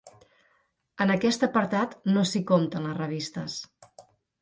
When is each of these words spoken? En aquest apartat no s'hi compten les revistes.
En 1.05 1.13
aquest 1.17 1.45
apartat 1.49 1.95
no 2.17 2.25
s'hi 2.33 2.45
compten 2.55 2.91
les 2.91 3.01
revistes. 3.05 3.63